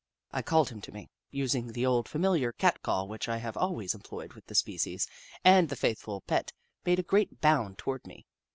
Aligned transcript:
I 0.31 0.41
called 0.41 0.69
him 0.69 0.81
to 0.81 0.91
me, 0.91 1.11
using 1.29 1.67
the 1.67 1.85
old, 1.85 2.07
familiar 2.09 2.51
Cat 2.51 2.81
call 2.81 3.07
which 3.07 3.29
I 3.29 3.37
have 3.37 3.55
always 3.55 3.93
employed 3.93 4.33
with 4.33 4.47
the 4.47 4.55
species, 4.55 5.07
and 5.45 5.69
the 5.69 5.75
faithful 5.75 6.21
pet 6.21 6.53
made 6.83 6.97
a 6.97 7.03
great 7.03 7.39
bound 7.39 7.77
toward 7.77 8.07
me. 8.07 8.25